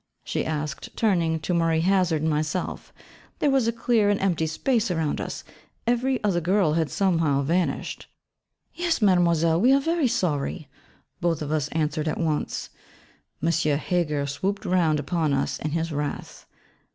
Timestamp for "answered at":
11.67-12.17